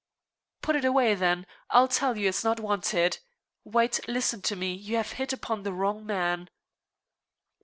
[0.63, 1.45] "Put it away, then.
[1.69, 3.19] I tell you it is not wanted.
[3.61, 4.73] White, listen to me.
[4.73, 6.49] You have hit upon the wrong man."